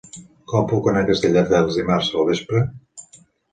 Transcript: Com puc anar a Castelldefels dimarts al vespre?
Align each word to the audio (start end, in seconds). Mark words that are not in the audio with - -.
Com 0.51 0.63
puc 0.71 0.89
anar 0.91 1.03
a 1.05 1.09
Castelldefels 1.09 1.79
dimarts 1.83 2.11
al 2.25 2.29
vespre? 2.33 2.65